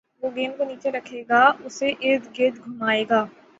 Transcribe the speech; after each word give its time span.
وہ 0.21 0.29
گیند 0.35 0.53
کو 0.57 0.63
نیچے 0.69 0.89
رکھے 0.97 1.19
گا 1.29 1.41
اُسے 1.65 1.87
اردگرد 2.05 2.55
گھمائے 2.65 3.03
گا 3.09 3.21